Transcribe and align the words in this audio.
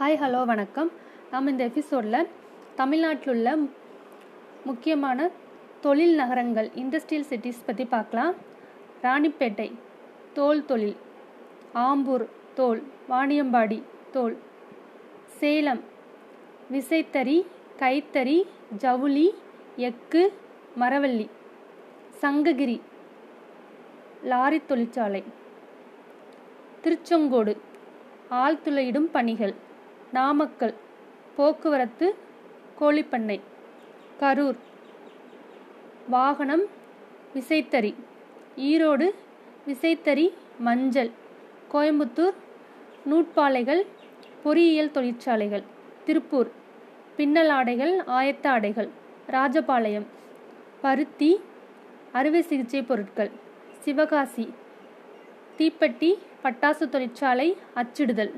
Hi 0.00 0.18
hello 0.20 0.38
வணக்கம். 0.50 0.90
நாம் 1.30 1.48
இந்த 1.50 1.62
எபிசோடில் 1.70 2.28
தமிழ்நாட்டில் 2.78 3.32
உள்ள 3.32 3.48
முக்கியமான 4.68 5.26
தொழில் 5.84 6.14
நகரங்கள் 6.20 6.68
இண்டஸ்ட்ரியல் 6.82 7.26
சிட்டிஸ் 7.30 7.60
பற்றி 7.66 7.84
பார்க்கலாம். 7.84 8.32
ராணிப்பேட்டை 9.02 9.68
தோல் 10.38 10.64
தொழில் 10.70 10.96
ஆம்பூர் 11.84 12.24
தோல் 12.58 12.80
வாணியம்பாடி 13.10 13.80
தோல் 14.16 14.36
சேலம் 15.38 15.84
விசைத்தறி 16.74 17.38
கைத்தறி 17.84 18.38
ஜவுளி 18.84 19.28
எக்கு 19.90 20.24
மரவள்ளி 20.82 21.30
சங்ககிரி 22.24 22.80
லாரி 24.32 24.60
தொழிற்சாலை 24.72 25.24
திருச்செங்கோடு 26.84 27.54
ஆழ்துளையிடும் 28.44 29.10
பணிகள். 29.18 29.56
நாமக்கல் 30.12 30.74
போக்குவரத்து 31.36 32.14
கோழிப்பண்ணை 32.80 33.40
கரூர். 34.20 34.56
வாகனம் 36.08 36.64
விசைத்தறி. 37.34 37.94
ஈரோடு 38.56 39.10
விசைத்தறி 39.66 40.32
மஞ்சள். 40.58 41.10
கோயம்புத்தூர் 41.72 42.34
நூற்பாலைகள் 43.10 43.86
பொறியியல் 44.42 44.90
தொழிற்சாலைகள். 44.90 45.62
திருப்பூர் 46.04 46.50
பின்னல் 47.16 47.48
ஆடைகள் 47.48 48.00
ஆயத்த 48.00 48.46
ஆடைகள். 48.46 48.88
ராஜபாளையம் 49.30 50.06
பருத்தி 50.80 51.40
அறுவை 52.12 52.42
சிகிச்சை 52.42 52.82
பொருட்கள். 52.82 53.30
சிவகாசி 53.78 54.52
தீப்பெட்டி 55.58 56.18
பட்டாசு 56.42 56.88
தொழிற்சாலை 56.88 57.56
அச்சிடுதல். 57.74 58.32